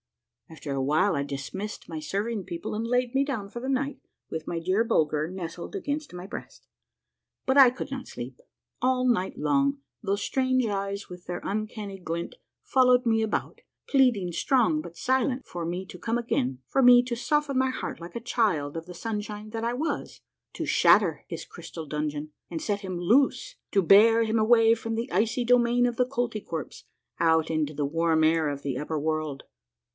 [0.49, 3.99] After a while I dismissed my serving people and laid me down for the night
[4.31, 6.67] with my dear Bulger nestled against my breast.
[7.45, 8.41] But I could not sleep.
[8.81, 14.31] All night long those strange eyes with their un canny glint followed me about, pleading
[14.33, 18.15] strong but silent for me to come again', for me to soften my heart like
[18.15, 20.19] a child of the sunshine that I was,
[20.53, 25.09] to shatter his crystal dungeon, and set him loose, to bear him away from the
[25.11, 26.85] icy domain of the Koltykwerps
[27.19, 29.43] out into the warm air of the upper world.